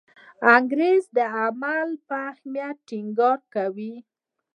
[0.55, 3.95] انګریز د عمل په اهمیت ټینګار کوي.